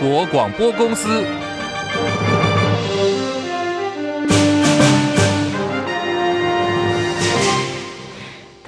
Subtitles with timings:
[0.00, 1.49] 国广播公司。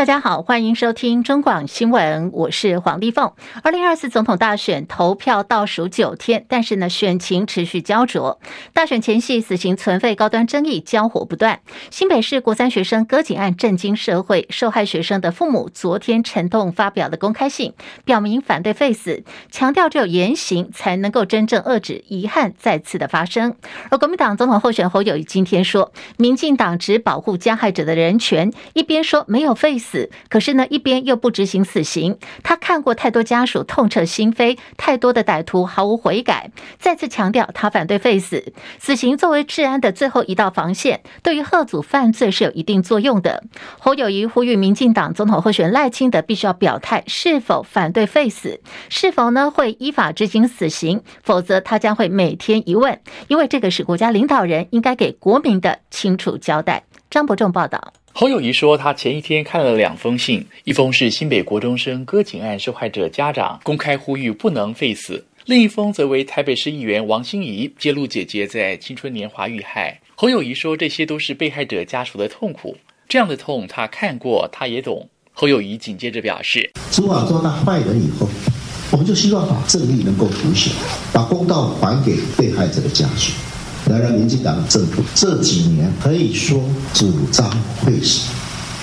[0.03, 3.33] 大家好，欢迎收听中广新闻，我是黄丽凤。
[3.63, 8.40] 二零二四总统大选投票倒数九天，但是呢，选情持续胶着。
[8.72, 11.61] 大选前夕，死刑存废高端争议交火不断。
[11.93, 17.73] 新北市国三学生割颈案震惊社会，受害学生的父母昨天沉痛发表了公开信，
[18.05, 19.23] 表明反对废死，
[19.53, 23.55] 强调只有严刑才能够真正遏制遗憾再次的发生。
[23.89, 29.91] 而国民党总统候选人侯友宜今天说，民进党只保护加害者的人权，一边说没有废死。
[29.92, 32.16] 死，可是呢，一边又不执行死刑。
[32.42, 36.51] 他看过太多家属痛彻心扉，太多的歹徒毫无悔改。
[36.78, 38.55] 再次强调，他反对废死。
[38.78, 43.45] 死刑作为治安的最后一道防线，对于吓阻犯罪是有一定作用的。
[43.78, 56.84] 侯友谊呼吁民进党总统候选人赖清德必须要表态，是否反对废死，是否呢会依法执行死刑，否则他将会每天一问，因为这个是国家领导人应该给国民的清楚交代。
[57.10, 57.93] 张伯仲报道。
[58.15, 69.98] 侯友谊说，他前一天看了两封信，一封是新北国中生割颈案受害者家长公开呼吁不能废死，另一封则为台北市议员王心怡揭露姐姐在青春年华遇害。
[70.14, 72.77] 侯友谊说，这些都是被害者家属的痛苦，
[73.08, 75.08] 这样的痛他看过，他也懂。
[75.33, 78.28] 侯友谊紧接着表示：昨晚抓到坏人以后，
[78.90, 80.70] 我们就希望把正义能够凸显，
[81.14, 83.33] 把公道还给被害者的家属。
[83.88, 86.62] 然而，民进党政府这几年可以说
[86.94, 87.50] 主张
[87.84, 88.30] 废死，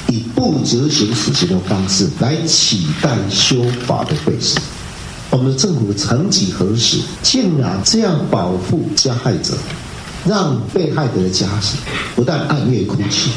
[0.08, 4.60] 以不执行死刑的方式来取代修法的废死。
[5.32, 9.54] 我们政府曾几何时竟然这样保护加害者，
[10.26, 11.78] 让被害者的家属
[12.16, 13.32] 不但暗夜哭泣，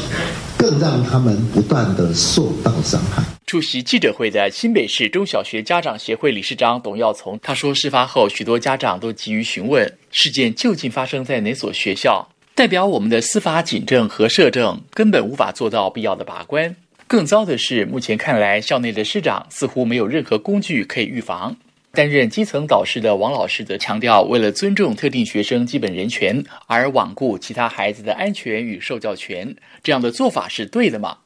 [0.57, 3.23] 更让他们不断的受到伤害。
[3.45, 16.75] 出席记者会的新北市中小学家长协会理事长董耀从他说：“事发后，许多家长都急于询问事件究竟发生在哪所学校，代表我们的司法警政和社政根本无法做到必要的把关。
[17.07, 21.57] 更糟的是，目前看来，校内的师长似乎没有任何工具可以预防。
[21.91, 31.17] 担任基层导师的王老师则强调，为了尊重特定学生基本人权而罔顾其他孩子的安全与受教权，这样的做法是对的吗？”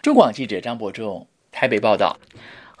[0.00, 1.26] 中广记者张伯仲。
[1.52, 2.18] 台北报道。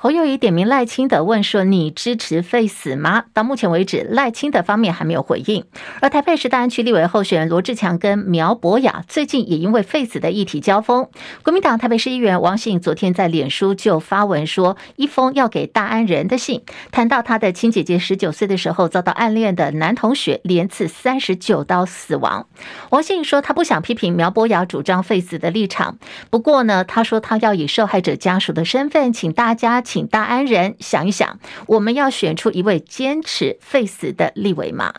[0.04, 5.64] 侯友宜点名赖清德问说：“你支持废死吗？”到目前为止，赖清德方面还没有回应。
[6.02, 11.08] 而台北市大安区立委候选人罗志强跟苗博雅最近也因为废死的议题交锋。
[11.42, 16.60] 国民党台北市议员王信昨天在脸书就发文说，一封要给大安人的信，
[16.92, 22.46] 谈到他的亲姐姐十九岁的时候遭到暗恋的男同学连刺三十九刀死亡。
[22.90, 25.96] 王信说他不想批评苗博雅主张废死的立场，
[26.28, 29.82] 不过呢，他说他要以受害者家属的身份，请大家。
[29.94, 31.38] 请大安人想一想，
[31.68, 34.92] 我们要选出一位坚持废死的立委吗？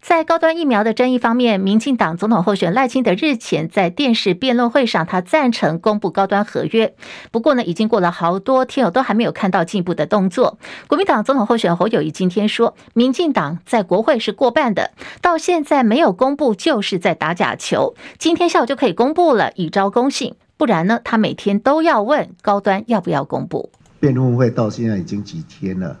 [0.00, 6.94] 在高端疫苗的争议方面，民进党总统候选赖清德日前在电视辩论会上，他赞成公布高端合约。
[7.30, 10.58] 不过呢，已经过了好多天，我都还没有看到进步的动作。
[10.86, 17.94] 国民党总统候选侯友谊今天说，民进党在国会是过半的，到现在没有公布，就是在打假球。
[18.16, 20.36] 今天下午就可以公布了，以昭公信。
[20.58, 21.00] 不然呢？
[21.04, 23.70] 他每天都要问高端要不要公布。
[24.00, 25.96] 辩论会到现在已经几天了，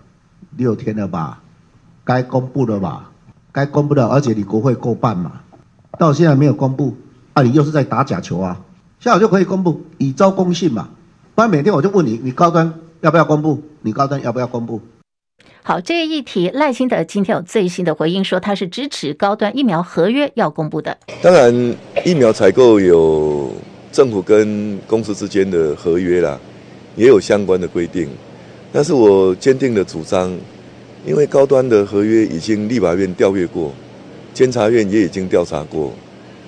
[0.56, 1.40] 六天了吧？
[2.04, 3.12] 该公布了吧？
[3.52, 5.42] 该公布了，而且你国会过半嘛，
[5.96, 6.96] 到现在没有公布，
[7.34, 8.60] 啊，你又是在打假球啊？
[8.98, 10.88] 下午就可以公布，以招公信嘛。
[11.36, 13.62] 不然每天我就问你，你高端要不要公布？
[13.82, 14.80] 你高端要不要公布？
[15.62, 20.98] 好，这一议题赖清德今天有最新的回应，说他是支持高端疫苗合约要公布的。
[21.22, 21.54] 当然，
[22.04, 23.52] 疫苗采购有。
[23.90, 26.38] 政府跟公司之间的合约啦，
[26.96, 28.08] 也有相关的规定，
[28.72, 30.30] 但是我坚定的主张，
[31.06, 33.72] 因为高端的合约已经立法院调阅过，
[34.34, 35.92] 监察院也已经调查过，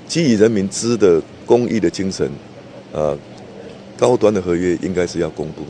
[0.07, 2.31] 基于人民知的公益的精神，
[2.93, 3.17] 呃，
[3.99, 5.63] 高端的合约应该是要公布。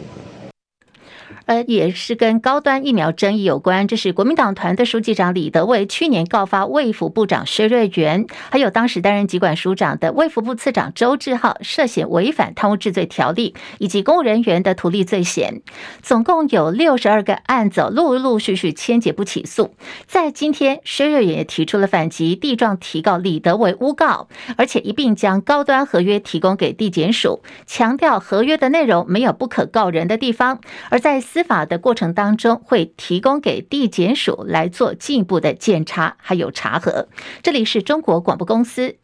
[1.50, 3.88] 呃，也是跟高端疫苗争议有关。
[3.88, 15.60] 这是国民党团的书记长李德维去年告发卫福部长薛瑞元，还有当时担任疾管署长的卫福部次长周志浩涉嫌违反贪污治罪条例以及公务人员的图利罪嫌，
[16.00, 19.74] 总共有六十二个案子，陆陆续续签结不起诉。
[20.06, 30.60] 在今天，薛瑞元也提出了反击，递状提告李德维诬告，而且一并将高端合约提供给地检署，强调合约的内容没有不可告人的地方，
[30.90, 37.08] 而在司法的过程当中，会提供给地检署来做进一步的检查，还有查核。
[37.42, 38.96] 这里是中国广播公司。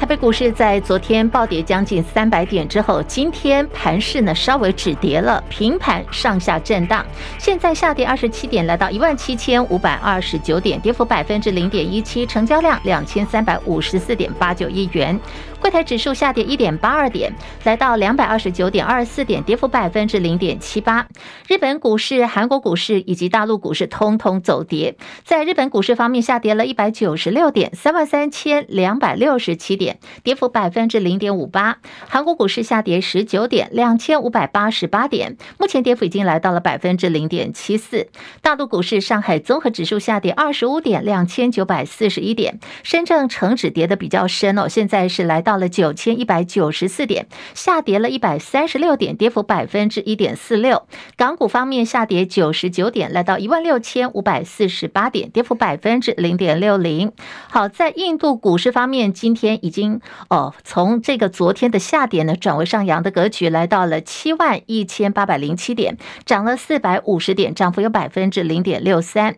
[0.00, 7.04] 台北股市在昨天暴跌将近三百点之后，今天盘势呢稍微止跌了，平盘上下震荡，
[7.36, 15.20] 现在下跌二十七点，来到一万七千五百二十九点，跌幅百分之零点一七，成交量两千三百五十四点八九亿元。
[15.60, 17.30] 柜台指数下跌一点八二点，
[17.64, 21.06] 来到两百二十九点二四点，跌幅百分之零点七八。
[21.46, 24.96] 日本股市、韩国股市以及大陆股市通通走跌。
[25.22, 31.76] 在日本股市方面，下跌了一百九十六点，三万三千两百六十七点，跌幅百分之零点五八。
[32.08, 38.08] 韩国股市下跌十九点，两千五百八十八点，目前跌幅已经来到了百分之零点七四。
[38.40, 42.58] 大陆股市，上海综合指数下跌二十五点，两千九百四十一点。
[42.82, 45.49] 深圳成指跌得比较深哦，现在是来到。
[45.50, 50.86] 到了九千一百九十四点，下跌了一百三十六点，跌幅百分之一点四六。
[51.16, 57.10] 港股方面下跌九十九点，来到一万六千五百四十八点，跌幅百分之零点六零。
[57.48, 69.34] 好，在印度股市方面，今天已经哦，从这个昨天的下跌呢，转为上扬的格局，来到了七万一千八百零七点，涨了四百五十点，涨幅有百分之零点六三。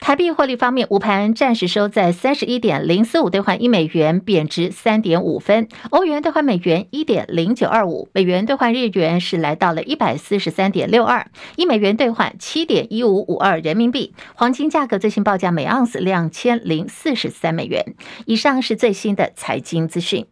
[0.00, 5.68] 台币汇率方面，午盘暂时收在三十一点零四五兑换一美元，贬值三点五分。
[5.90, 14.14] 欧元兑换美元一点零九二五，美元兑换日元是来到了一百四十三点六二，一美元兑换七点一五五二人民币。
[14.34, 17.84] 黄金价格最新报价每盎司两千零四十三美元。
[18.24, 20.26] 以上是最新的财经资讯。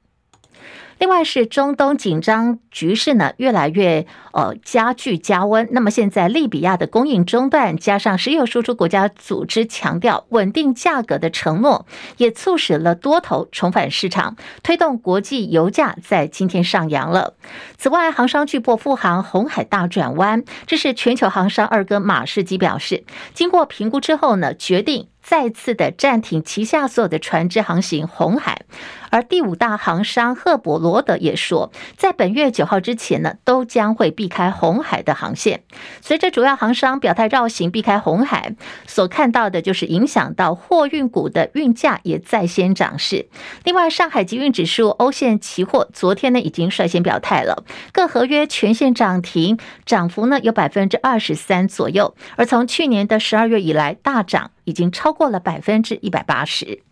[0.99, 5.69] 另外是中东紧张局势呢，越来越呃加剧加温。
[5.71, 17.35] 那么现在利比亚的供应中断，加上石油输出国家组织强调稳定价格的承诺，也促使了多头重返市场，推动国际油价在今天上扬了。
[17.77, 23.05] 此外，航商巨擘富航红海大转弯，这是全球航商二哥马士基表示，
[23.35, 25.09] 经过评估之后呢，决定。
[25.29, 28.63] 再次的暂停旗下所有的船只航行红海，
[29.11, 35.65] 而第五大航商赫伯罗德也说，在本月九号之前呢，都将会避开红海的航线。
[36.01, 38.55] 随着主要航商表态绕行避开红海，
[38.87, 43.27] 所看到的就是影响到货运股的运价也在先涨势。
[43.65, 52.15] 另外，上海集运指数欧线期货昨天呢已经率先表态了，各合约全线涨停，涨幅呢有百分之二十三左右。
[52.37, 54.53] 而从去年的十二月以来大涨。
[54.67, 56.83] 已经超过了百分之一百八十。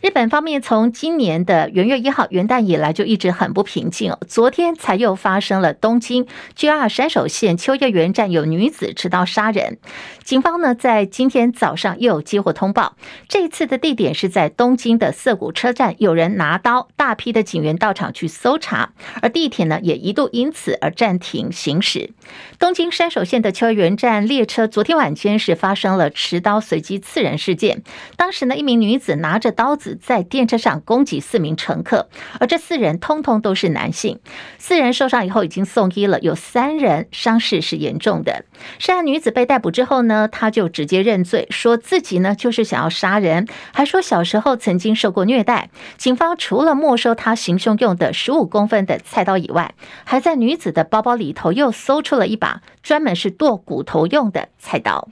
[0.00, 6.26] 日本方面从今年的元月一号元旦以来就一直很不平静哦，昨天才又发生了东京
[6.56, 9.76] JR 山手线秋叶原站有女子持刀杀人，
[10.24, 12.96] 警方呢在今天早上又有接获通报，
[13.28, 22.14] 这次的地点是在东京的涩谷车站，有人拿刀，大批的警员到场去搜查，而地铁呢也一度因此而暂停行驶。
[22.58, 27.82] 东京山手线的秋叶原站列车昨天晚间是发生了持刀随机刺人事件，
[28.16, 29.89] 当时呢一名女子拿着刀子。
[29.94, 32.08] 在电车上攻击四名乘客，
[32.38, 34.20] 而这四人通通都是男性。
[34.58, 38.44] 四人受伤以后已经送医了，有三人伤势是严重的。
[38.78, 45.70] 涉案女子被逮捕之后呢，她就直接认罪，说自己呢就是想要杀人，还说小时候曾经受过虐待。
[45.96, 55.08] 警方除了没收她行凶用的十五公分的菜刀以外，还在女子的包包里头又搜出了一把专门是剁骨头用的菜刀。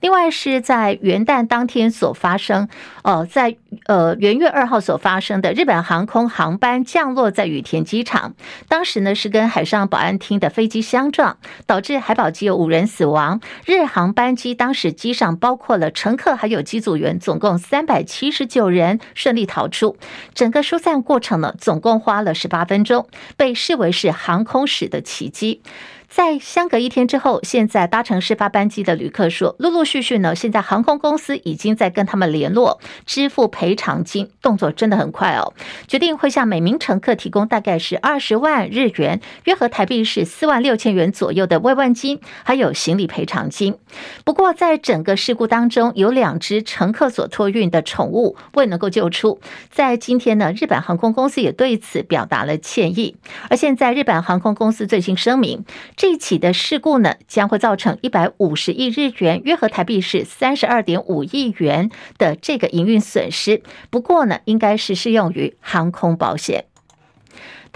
[0.00, 2.68] 另外是在元旦当天所发生，
[3.02, 8.34] 呃，在呃元月二号所发生的日本航空航班降落在羽田机场，
[8.68, 13.40] 当时呢是跟海上保安厅的飞机相撞，导致海保机有五人死亡。
[13.64, 19.96] 日航班机当时机上包括了乘客还有机组员，总共三百七十九人顺利逃出。
[20.34, 25.62] 整个疏散过程呢，总共花了十八分钟，被视为是航空史的奇迹。
[26.08, 35.52] 在相隔一天之后，现在搭乘事发班机的旅客说，陆陆续续呢，现在航空公司已经在跟他们联络，支付赔偿金，动作真的很快哦。
[35.86, 43.76] 决定会向每名乘客提供大概是二十万日元，约合台币是四万六千元左右的慰问金，还有行李赔偿金。
[44.24, 49.40] 不过，在整个事故当中，有两只乘客所托运的宠物未能够救出。
[49.70, 53.16] 在今天呢，日本航空公司也对此表达了歉意。
[53.50, 55.64] 而现在，日本航空公司最新声明。
[55.96, 63.62] 这起的事故呢，将会造成一百五十亿日元，约合台币是三十二点五亿元的这个营运损失。
[63.88, 66.66] 不过呢，应该是适用于航空保险。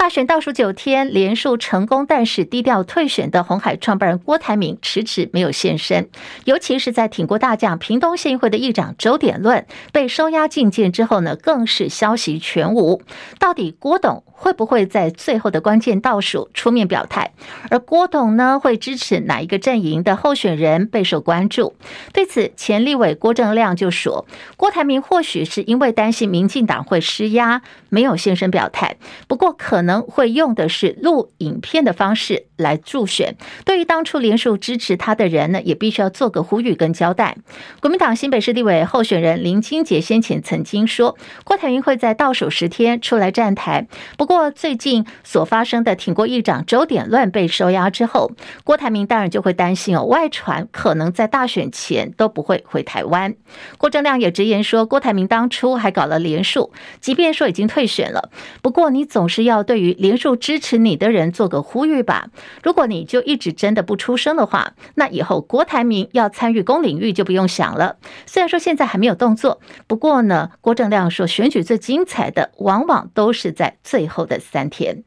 [0.00, 6.08] 大选倒数九天，连署成功，但是低调退选的红海创办人郭台铭迟迟没有现身。
[6.44, 13.02] 尤其是在挺过大将屏东县议会的议长周点论被收押进见之后呢，更是消息全无。
[13.38, 17.32] 到底郭董会不会在最后的关键倒数出面表态？
[17.68, 21.74] 而郭董呢，会支持哪一个阵营的候选人备受关注？
[22.14, 24.26] 对此，前立委郭正亮就说，
[24.56, 28.96] 郭台铭或许是因为担心民进党会施压，没有现身表态。
[29.28, 29.89] 不过可能。
[29.90, 33.34] 能会用的是录影片的方式来助选。
[33.64, 37.36] 对于当初连署支持他的人呢，也必须要做个呼吁跟交代。
[37.80, 43.88] 国民党新北市立委候选人林清杰先前曾经说，郭台铭会在倒数十天出来站台。
[44.16, 48.30] 不过最近所发生的挺郭议长周点乱被收押之后，
[48.62, 53.34] 郭台铭当然就会担心哦，外传可能在大选前都不会回台湾。
[53.76, 58.30] 郭正亮也直言说，郭台铭当初还搞了连署，即便说已经退选了，
[58.62, 59.79] 不过你总是要对。
[59.80, 62.28] 与连署支持你的人做个呼吁吧。
[62.62, 67.96] 如果你就一直真的不出声的话，那以后郭台铭要参与公领域就不用想了。
[68.26, 75.04] 虽然说现在还没有动作，不过呢，郭正亮说，选举最精彩的往往都是在最后的三天。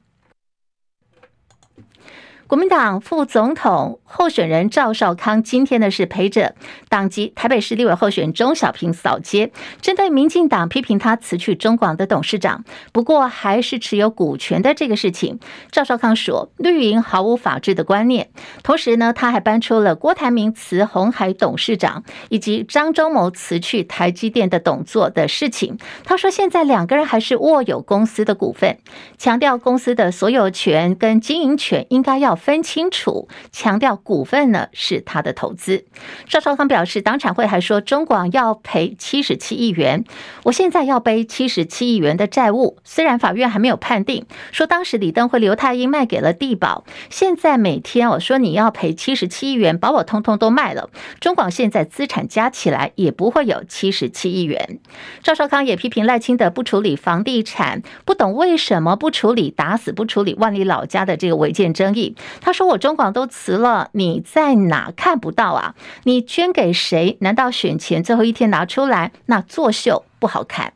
[2.53, 6.53] 国民党副总统候选人赵少康今天呢是陪着
[6.88, 15.39] 党籍台北市立委候选人钟小平扫街，针对民进党批评他辞去中广的董事长，不过还是持有股权的这个事情，
[15.72, 18.29] 赵少康说绿营毫无法治的观念。
[18.62, 25.79] 同时呢，他还搬出了郭台铭辞红海董事长以及张忠谋辞去台积电的董座的事情。
[26.03, 28.77] 他说现在两个人还是握有公司的股份，
[29.17, 35.85] 强调公司的所有权跟经营权应该要分清楚，强调股份呢是他的投资。
[36.27, 40.03] 赵少康表示，党产会还说中广要赔七十七亿元，
[40.43, 42.79] 我现在要背七十七亿元的债务。
[42.83, 50.89] 虽然法院还没有判定，说当时李登辉、刘太英卖给了地宝，现在每天我说你要赔七十七亿元，把我通通都卖了。
[51.21, 54.79] 中广现在资产加起来也不会有七十七亿元。
[55.21, 62.17] 赵少康也批评赖清德不处理房地产，不懂为什么不处理，打死不处理万里老家的这个违建争议。
[62.41, 65.75] 他说：“我中广都辞了，你在哪看不到啊？
[66.03, 67.17] 你捐给谁？
[67.21, 70.73] 难道选前最后一天拿出来，那作秀不好看？”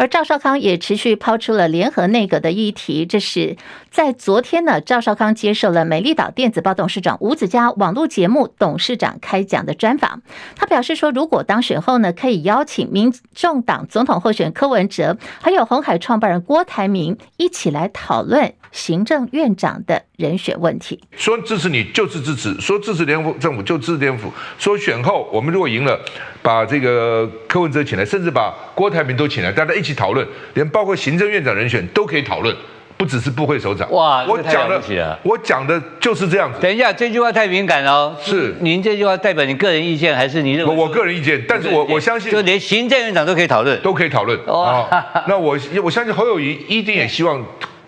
[0.00, 3.58] 而赵少康也持续抛出了联合内阁的议题，这是
[3.90, 10.22] 在昨天呢，赵少康接受了美丽岛电子报董事长吴子嘉网络节目董事长开讲的专访。
[10.56, 21.02] 他表示说，如果当选后呢，可以邀请民众党总统候选柯文哲，还有红海创办人郭台铭一起来讨论行政院长的人选问题。
[21.14, 24.32] 说支持你就是支持，说支持联府政府就支持联府。
[24.56, 26.00] 说选后我们如果赢了，
[26.40, 29.89] 把这个柯文哲请来，甚至把郭台铭都请来，大家一起。
[29.94, 32.54] 讨论，连包括行政院长人选都可以讨论，
[32.96, 33.90] 不只是部会首长。
[33.92, 36.58] 哇，我讲的，我讲的就是这样子。
[36.60, 38.16] 等一下，这句话太敏感了哦。
[38.22, 40.74] 是，您这句话代表你个人意见，还是你认为？
[40.74, 44.38] 我我个人意见，但是我我相信，就连行政院长都可以讨论，都可以讨论。
[44.46, 44.86] 哦，
[45.26, 47.44] 那我我相信侯友谊一定也希望。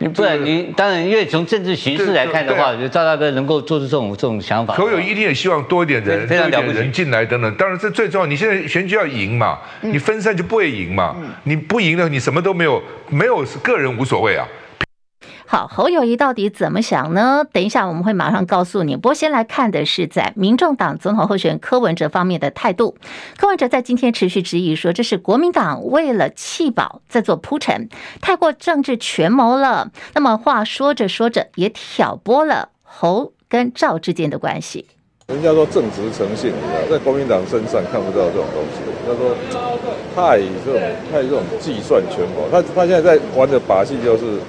[0.09, 4.75] 不然你当然，因为从政治形势来看的话，就赵大哥能够做出这种这种想法。
[4.75, 7.55] 侯友宜一定也希望多一点人，多一点人进来等等。
[7.55, 11.17] 当然这最重要，你现在选举要赢嘛，你分散就不会赢嘛。
[11.45, 14.47] 你不赢了，你什么都没有，没有个人无所谓啊。
[15.53, 17.45] 好，侯友宜到底怎么想呢？
[17.53, 18.97] 等一下我们会马上告诉你。
[18.97, 22.97] 不过先来看的是在民众党总统候选人柯文哲方面的态度。
[23.37, 27.91] 柯文哲在今天持续质疑说，这是国民党为了弃保在做铺陈，
[28.23, 29.91] 太过政治权谋了。
[30.15, 34.87] 那么话说着说着，也挑拨了侯跟赵之间的关系。
[35.27, 36.55] 人家说正直诚信，
[36.91, 38.81] 在国民党身上看不到这种东西。
[39.07, 39.37] 他说
[40.17, 40.81] 太这种
[41.13, 44.41] 太这种计算权谋，他他现在在玩的把戏就是。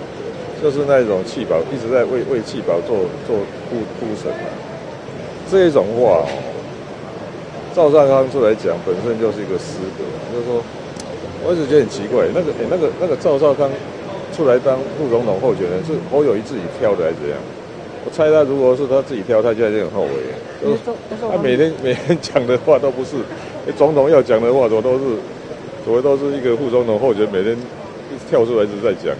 [0.64, 3.36] 就是那种弃保，一直在为为弃保做做
[3.68, 4.48] 铺铺陈嘛。
[5.52, 6.28] 这一种话哦，
[7.76, 10.08] 赵少康出来讲，本身就是一个失德。
[10.32, 10.64] 就是说，
[11.44, 13.70] 我一直觉得很奇怪，那个诶、欸，那个那个赵少康
[14.32, 17.38] 出来当副总统候选人，是侯友谊自己挑的还是怎样？
[18.06, 20.16] 我猜他如果是他自己挑，他现在就很后悔。
[20.64, 20.80] 就是、
[21.20, 23.18] 他每天每天讲的话都不是，
[23.68, 25.04] 欸、总统要讲的话，怎么都是，
[25.84, 29.12] 怎么都是一个副总统候选人每天一直跳出来一直在讲。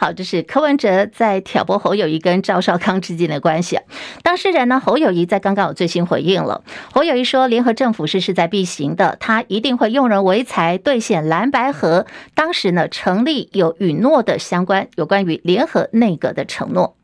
[0.00, 3.78] 好，这是柯文哲在挑拨侯友谊跟赵少康之间的关系。
[4.22, 6.64] 当事人呢，侯友谊在刚刚有最新回应了。
[6.90, 16.96] 侯友谊说，联合政府是势在必行的，他一定会用人为才，兑现蓝白河当时呢成立有允诺的相关有关于联合内阁的承诺。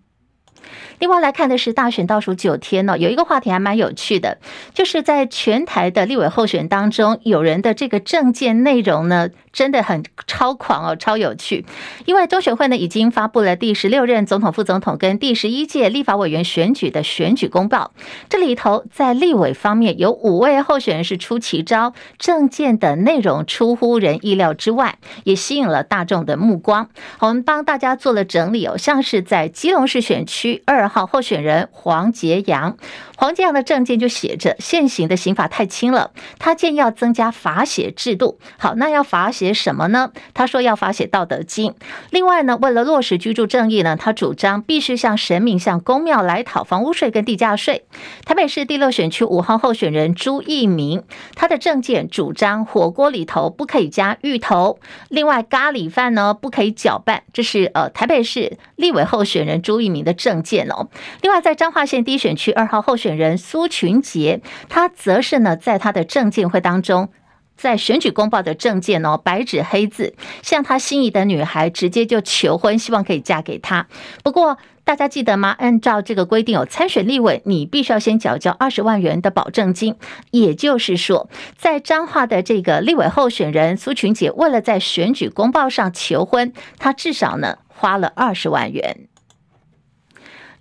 [0.98, 4.38] 另外来看的是大选倒数九天呢，有一个话题还蛮有趣的，
[4.74, 11.64] 就是在全台的立委候选当中，有人的这个政见内容呢，真的很超狂哦，超有趣。
[12.04, 17.92] 因为中选会呢已经发布了第十六任总统、副总统跟第十一届立法委员选举的选举公报，
[18.28, 26.88] 这里头在立委方面有五位候选人是出奇招，政见的内容出乎人意料之外，也吸引了大众的目光。
[27.18, 30.86] 我们帮大家做了整理哦，像是在基隆市选区二。
[30.86, 32.76] 号候选人黄杰阳，
[33.16, 38.38] 黄杰阳的政见就写着现行的刑法太轻了，他建议要增加罚写制度。
[38.56, 40.12] 好，那要罚写什么呢？
[40.32, 41.74] 他说要罚写道德经。
[42.10, 47.84] 另外呢，为了落实居住正义呢，他主张必须向神明、向公庙来讨房屋税跟地价税。
[48.24, 51.02] 台北市第六选区五号候选人朱一鸣，
[51.34, 57.24] 他的政见主张火锅里头不可以加芋头，另外咖喱饭呢不可以搅拌。
[57.32, 60.88] 这是呃台北市立委候选人朱一鸣的政见哦。
[61.22, 67.08] 另外，在彰化县第一选区二号候选人苏群杰，他则是呢，在他的政见会当中，
[67.56, 73.86] 在选举公报的政见哦，白纸黑字，向他心仪的女孩直接就求婚，希望可以嫁给他。
[74.22, 75.56] 不过，大家记得吗？
[75.58, 79.96] 按照这个规定，有参选立委，你必须要先缴交二十万元的保证金。
[80.30, 89.08] 也就是说，在彰化的这个立委候选人苏群杰，为了在选举公报上求婚，他至少呢花了二十万元。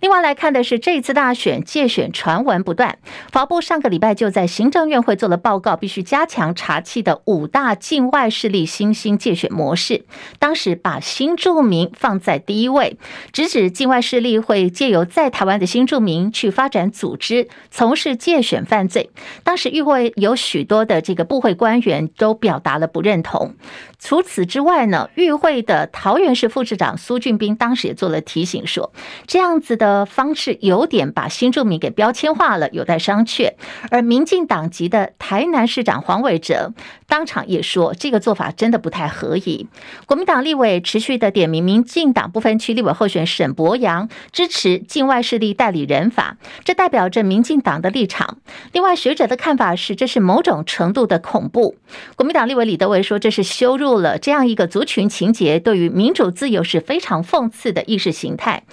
[0.06, 2.98] 另外来看的是这次大选借选传闻不断，
[3.32, 10.04] 法部上个礼拜就在行政院会做了报告，必须加强查缉的五大境外势力新兴借选模式。
[10.38, 12.96] 当时把新住民放在第一位，
[13.32, 19.10] 直指境外势力会借由在台湾的新住民去发展组织，从事借选犯罪。
[19.42, 23.56] 当时与会有许多的这个部会官员都表达了不认同。
[23.98, 28.92] 除此之外呢，与会的桃园市副市长苏俊斌当时也做了提醒，说
[29.26, 33.54] 这样子的方式有点把新住民给标签化了，有待商榷。
[33.90, 36.74] 而民进党籍的台南市长黄伟哲
[37.06, 39.66] 当场也说，这个做法真的不太合宜。
[40.04, 48.36] 国民党立委持续的点名民进党部分区立委候选沈博阳支持境外势力代理人法，这代表着民进党的立场。
[48.72, 51.76] 另外学者的看法是，这是某种程度的恐怖。
[52.14, 53.96] 国民党立委李德维说，这是羞辱。
[53.96, 58.64] 了这样一个族群情节，对于民主自由是非常讽刺的意识形态。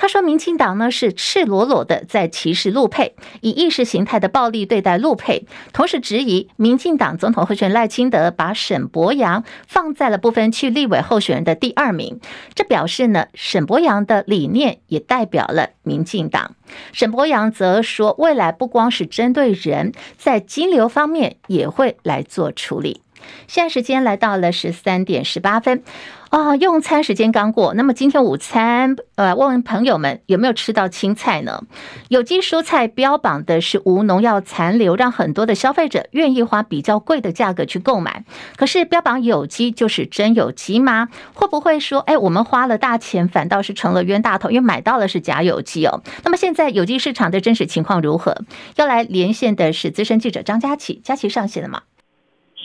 [0.00, 12.18] 他说，民进党呢是赤裸裸的在歧视陆配，以意识形态的暴力对待陆配，同时质疑民进党总统候选人赖清德把沈伯阳放在了不分区立委候选人的第二名。
[12.54, 16.56] 这表示呢，沈伯阳的理念也代表了民进党。
[16.94, 23.02] 沈伯阳则说，未来不光是针对人，在金流方面也会来做处理。
[23.46, 25.82] 现在时间来到了十三点十八分，
[26.30, 27.74] 啊，用餐时间刚过。
[27.74, 31.64] 那么今天午餐，呃，问问朋友们有没有吃到青菜呢？
[32.08, 38.24] 有机蔬菜标榜的是无农药残留，让很多的消费者愿意花比较贵的价格去购买。
[38.56, 41.08] 可是标榜有机就是真有机吗？
[41.34, 46.02] 会不会说，哎，我们花了大钱，反倒是成了冤大头，因为买到了是假有机哦？
[46.24, 48.36] 那么现在有机市场的真实情况如何？
[48.76, 51.82] 要来连线的是资深记者张佳琪，佳琪上线了吗？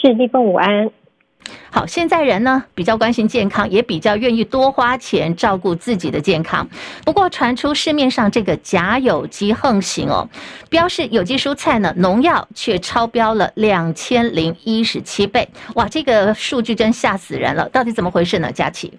[0.05, 0.91] 是立峰午安，
[1.71, 6.69] 好，现在人呢比较关心健康，也比较愿意多花钱照顾自己的健康。
[7.03, 10.29] 不过传出市面上这个假有机横行哦，
[10.69, 18.51] 标示有机蔬菜呢，农药却超标了两千零一十七倍，哇，这个数据真吓死人了，到底怎么回事呢？
[18.51, 18.93] 佳琪。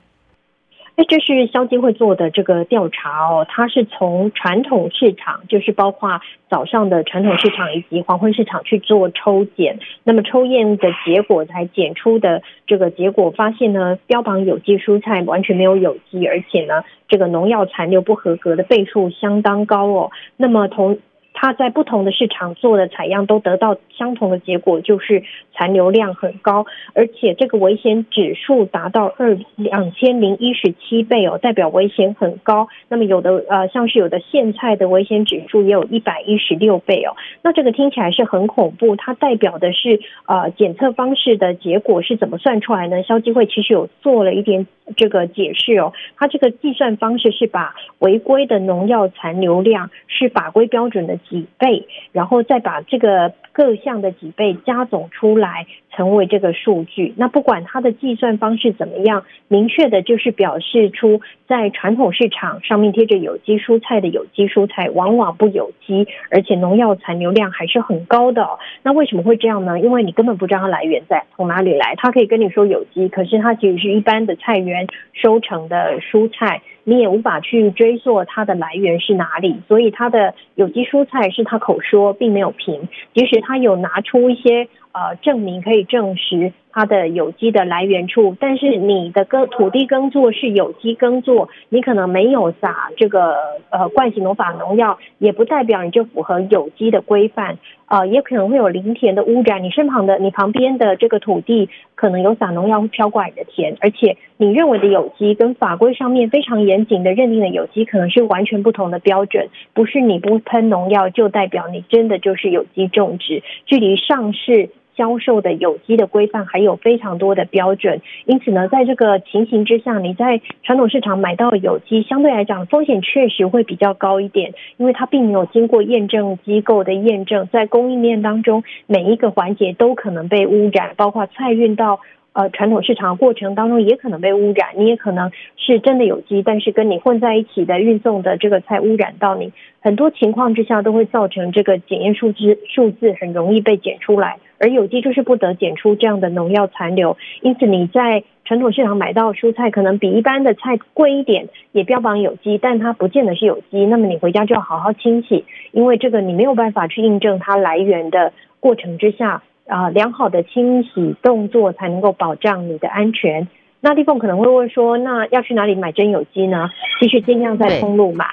[0.96, 20.10] 哎，这是消基会做的这个调查哦，它是从传统市场，就是包括早上的传统市场以及黄昏市场去做抽检，那么抽验的结果才检出的这个结果，发现呢，标榜有机蔬菜完全没有有机，而且呢，这个农药残留不合格的倍数相当高哦。
[20.38, 20.98] 那么同
[21.38, 25.22] 他在不同的市场做的采样都得到相同的结果，就是
[25.54, 32.68] 残留量很高，而且这个危险指数达到二两千零一十七倍哦，代表危险很高。
[32.88, 37.14] 那么有的呃，像是有的苋菜的危险指数也有一百一十六倍哦。
[37.42, 43.02] 那这个听起来是很恐怖，它代表的是呃检测方式的结果是怎么算出来呢？
[43.02, 51.18] 消基会其实有做了一点这个解释哦，它这个计算方式是把违规的农药残留量是法规标准的。
[51.28, 57.14] 几倍，然后再把这个各项的几倍加总出来，成为这个数据。
[57.16, 68.46] 那不管它的计算方式怎么样，明确的就是表示出在传统市场上面贴着有机蔬菜的有机蔬菜往往不有机，而且农药残留量还是很高的。
[68.82, 69.80] 那为什么会这样呢？
[69.80, 71.94] 因为你根本不知道它来源在从哪里来。
[71.96, 76.62] 它可以跟你说有机，可是它其实是一般的菜园收成的蔬菜。
[76.88, 84.68] 你也无法去追溯它的来源是哪里，所以它的有机蔬菜是他口说，并没有评，即使他有拿出一些。
[84.96, 93.34] 呃，证明可以证实它的有机的来源处，但是你的耕土地耕作是有机耕作，你可能没有撒这个
[93.70, 114.68] 呃惯性农法农药，也不代表你就符合有机的规范，呃，也可能会有邻田的污染，你身旁的你旁边的这个土地可能有撒农药飘过来你的田，而且你认为的有机跟法规上面非常严谨的认定的有机可能是完全不同的标准，不是你不喷农药就代表你真的就是有机种植，距离上市。
[114.96, 132.00] 销售的有机的规范还有非常多的标准，因此呢，在这个情形之下，你在传统市场买到有机，相对来讲风险确实会比较高一点，因为它并没有经过验证机构的验证，在供应链当中每一个环节都可能被污染，包括菜运到。
[132.36, 159.42] 呃，传统市场过程当中也可能被污染，你也可能是真的有机，但是跟你混在一起的运送的这个菜污染到你，很多情况之下都会造成这个检验数字数字很容易被检出来，而有机就是不得检出这样的农药残留，因此你在传统市场买到蔬菜可能比一般的菜贵一点，也标榜有机，但它不见得是有机，那么你回家就要好好清洗，因为这个你没有办法去印证它来源的过程之下。
[159.66, 163.48] 啊、呃，良好的清洗动作才能够保障你的安全。
[163.80, 166.70] 那立凤可能会问说，那要去哪里买真有机呢？
[167.00, 168.26] 其实尽量在通路买，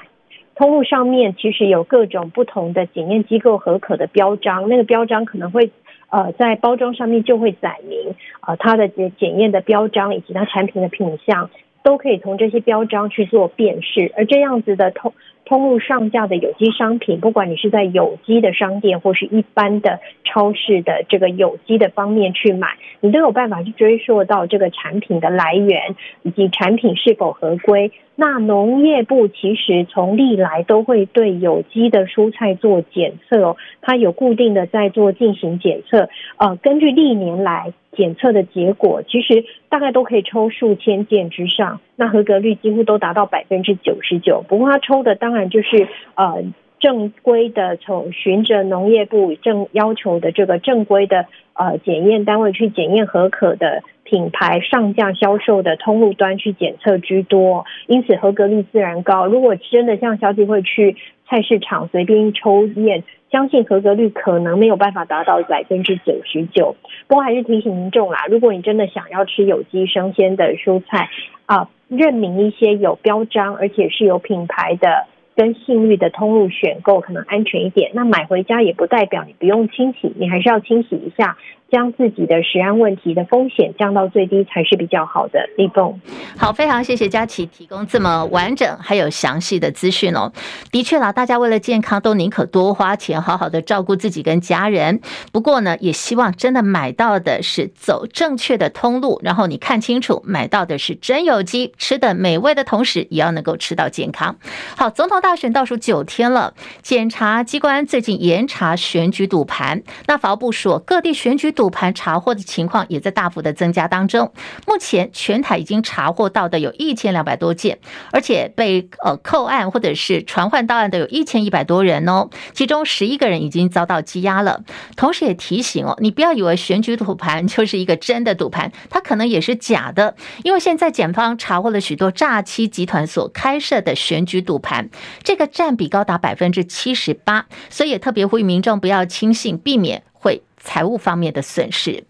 [0.55, 5.71] 通路上面其实有各种不同的检验机构核可的标章，那个标章可能会
[6.09, 8.15] 呃在包装上面就会载明
[8.47, 11.49] 呃它的检检验的标章以及它产品的品相，
[11.83, 15.13] 都可以从这些标章去做辨识，而这样子的通。
[15.45, 22.69] 通路上架的有机商品，不管你是在有机的商店或是一般的超市的这个有机的方面去买，
[23.01, 27.91] 你都有办法去追溯到这个产品的来源以及产品是否合规。
[28.15, 36.09] 那农业部其实从历来都会对有机的蔬菜做检测哦，它有固定的在做进行检测。
[36.37, 44.43] 呃，根据历年来检测的结果，其实大概都可以抽数千件之上，那合格率几乎都达到百分之九十九。
[44.47, 46.43] 不过它抽的当当然就是呃
[46.79, 53.81] 正规的，从循着农业部正要求的这个正规的呃检验单位去检验合可的。
[54.05, 59.25] 品牌上架销售的通路端去检测居多，因此合格率自然高。
[59.25, 66.75] 如果真的像消基会去菜市场随便抽验，相信合格率可能没有办法达到百分之九十九。
[67.07, 71.09] 不过还是提醒民众啦，如果你真的想要吃有机生鲜的蔬菜
[71.45, 77.91] 啊，认明一些有标章而且是有品牌的跟信誉的通路选购，可能安全一点。
[77.93, 81.37] 那买回家也不代表你不用清洗，你还是要清洗一下。
[81.73, 85.49] 将自己的食安问题的风险降到最低才是比较好的。
[85.57, 85.99] 立凤，
[86.37, 90.31] 好，非常谢谢佳琪提供这么完整还有详细的资讯哦。
[90.71, 95.01] 的确啦，大家为了健康都宁可多花钱，好好的照顾自己跟家人。
[95.31, 104.35] 不过呢，也希望真的买到的是走正确的通路，然后你看清楚买到的是真有机，吃的美味的同时，也要能够吃到健康。
[104.77, 111.62] 好，总统大选倒数九天了，检察机关最近严查选举赌盘，那法务部说各地选举赌。
[111.63, 114.33] 赌盘查获的情况也在大幅的增加当中。
[114.67, 117.79] 目前全台已经查获到的有一千两百多件，
[118.11, 122.27] 而且被呃扣案或者是传唤到案的有一千一百多人哦。
[122.51, 124.61] 其中十一个人已经遭到羁押了。
[124.97, 130.17] 同时也提醒哦，你不要以为选举赌盘就是一个真的赌盘，它可能也是假的。
[130.43, 134.89] 因为现在检方查获了许多诈欺集团所开设的选举赌盘，
[135.23, 140.41] 这个占比高达百分之七十八，所以也特别呼吁民众不要轻信，避免会。
[140.63, 142.05] 财务方面的损失。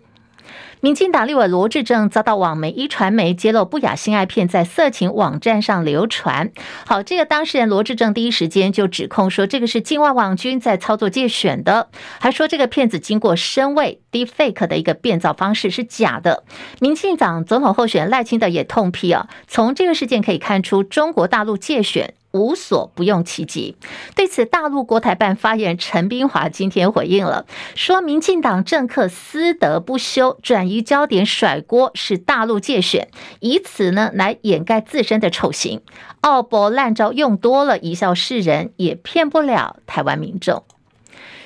[0.82, 6.52] 民进党立委罗志政遭到网媒一传媒揭露不雅性爱片在色情网站上流传。
[6.86, 11.88] 好，这个当事人罗志政第一时间就指控说，这个是境外网军在操作介选的，
[12.20, 16.44] 还说这个片子经过深伪 deepfake 的一个变造方式是假的。
[16.82, 22.14] 民进党总统候选人赖清德也痛批啊，从这个事件可以看出中国大陆介选。
[22.34, 23.78] 无所不用其极。
[24.16, 33.08] 对此，大陆国台办发言人陈冰华今天回应了，说民进党政客私德不修，转移焦点，甩锅是大陆界选，
[33.40, 35.82] 以此呢来掩盖自身的丑行。
[36.22, 40.64] 奥博烂招用多了，贻笑世人，也骗不了台湾民众。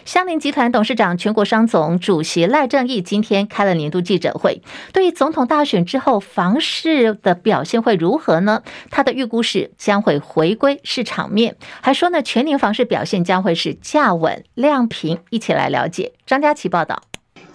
[0.07, 4.61] 香菱集团董事长、全国商总主席赖正义今天开了年度记者会，
[4.93, 8.63] 对于总统大选之后房市的表现会如何呢？
[8.89, 15.19] 他的预估是将会回归市场面，还说呢全年房市表现将会是价稳量平。
[15.29, 16.13] 一起来了解。
[16.25, 17.01] 张佳琪报道。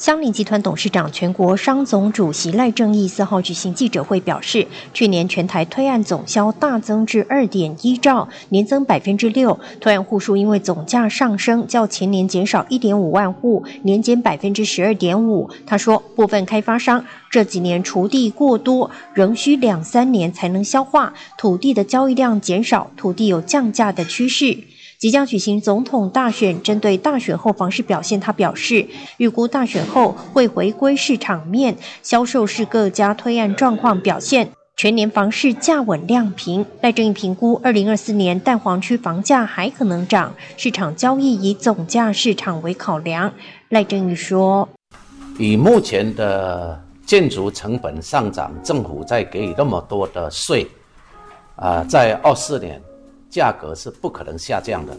[0.03, 9.61] 香菱集团董事长、全国商总主席赖正义四号举行记者会表示，去年全台推案总销大增至二点一兆，年增百分之六。
[9.81, 15.49] 推案户数因为总价上升，较前年减少一点五万户，年减百分之十二点五。
[15.65, 24.59] 他说，部分开发商这几年锄地过多，仍需两三年才能消化，土地的交易量减少，土地有降价的趋势。
[25.03, 28.87] 即将举行总统大选，针对大选后房市表现，他表示
[29.17, 36.65] 预估大选后会回归市场面，销售是各家推案状况表现，全年房市价稳量平。
[36.83, 43.33] 赖正鎰评估，二零二四年蛋黄区房价还可能涨，市场交易以总价市场为考量。
[43.71, 44.69] 赖正鎰说
[45.37, 50.65] ：“以目前的建筑成本上涨，政府在给予那么多的税，
[51.57, 52.81] 啊、在二四年。”
[53.33, 54.95] 价格是不可能下降的，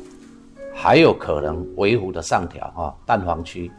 [0.73, 2.91] 还有可能微幅的上调啊。
[3.05, 3.71] 蛋黄区，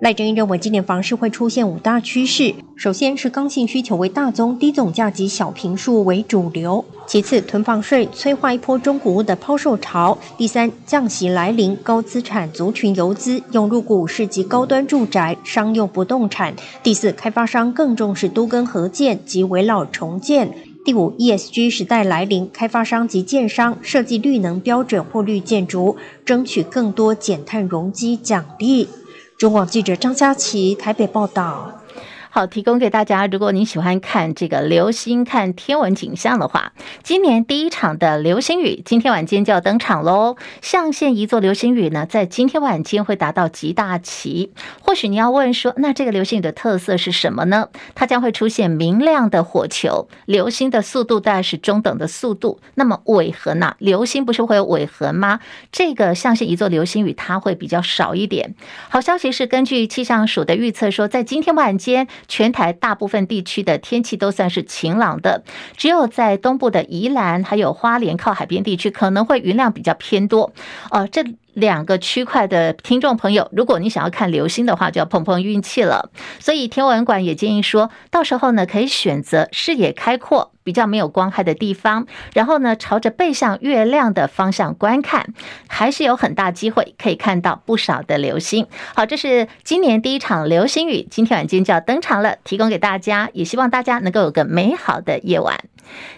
[0.00, 20.52] 赖正鎰认为，今年房市会出现五大趋势：首先是刚性需求为大宗，低总价及小坪数为主流；其次，囤房税催化一波中古物的抛售潮；第三，降息来临，高资产族群游资涌入股市及高端住宅、商用不动产；第四，开发商更重视都更合建及围绕重建。
[20.86, 28.88] 第五，ESG 时代来临，开发商及建商设计绿能标准或绿建筑，争取更多减碳容积奖励。
[29.36, 31.80] 中广记者张佳琪台北报道。
[32.30, 33.26] 好，提供给大家。
[33.26, 40.36] 如果你喜欢看这个流星、看天文景象的话，今年第一场的流星雨今天晚间就要登场喽。
[40.60, 44.52] 象限一座流星雨呢，在今天晚间会达到极大期。
[44.82, 47.68] 或许你要问说，那这个流星雨的特色是什么呢？
[47.94, 52.60] 它将会出现明亮的火球，流星的速度大概是中等的速度。
[52.74, 53.76] 那么尾痕呢？
[53.78, 55.40] 流星不是会有尾痕吗？
[55.72, 58.54] 这个象限一座流星雨它会比较少一点。
[58.90, 62.06] 好消息是，根据气象署的预测说，在今天晚间。
[62.28, 65.44] 全台大部分地区的天气都算是晴朗的，
[65.76, 70.52] 只有在东部的宜兰还有花莲靠海边地区可能会云量比较偏多。
[70.90, 76.10] 呃，这两个区块的听众朋友，如果你想要看流星的话，就要碰碰运气了。
[76.38, 85.32] 所以天文馆也建议说，到时候呢可以选择视野开阔、比较没有光害的地方，然后呢朝着背向月亮的方向观看，
[85.68, 88.66] 还是有很大机会可以看到不少的流星。
[88.96, 95.60] 好，这是今年第一场流星雨，今天晚间就要登场了，提供给大家，也希望大家能够有个美好的夜晚。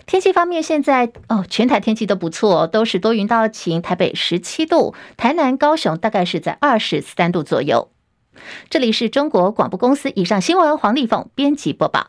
[0.07, 3.83] 天气方面，现在哦，全台天气都不错，都是多云到晴。
[3.83, 7.91] 台北十七度，台南、高雄大概是在二十三度左右。
[8.71, 12.09] 这里是中国广播公司，以上新闻黄丽凤编辑播报。